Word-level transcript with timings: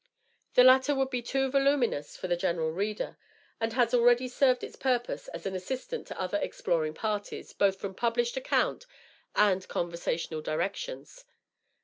The 0.55 0.63
latter 0.63 0.95
would 0.95 1.11
be 1.11 1.21
too 1.21 1.51
voluminous 1.51 2.17
for 2.17 2.27
the 2.27 2.35
general 2.35 2.71
reader, 2.71 3.19
and 3.59 3.71
has 3.73 3.93
already 3.93 4.27
served 4.27 4.63
its 4.63 4.75
purpose 4.75 5.27
as 5.27 5.45
an 5.45 5.53
assistant 5.55 6.07
to 6.07 6.19
other 6.19 6.39
exploring 6.39 6.95
parties, 6.95 7.53
both 7.53 7.79
from 7.79 7.93
published 7.93 8.35
account 8.35 8.87
and 9.35 9.67
conversational 9.67 10.41
directions. 10.41 11.23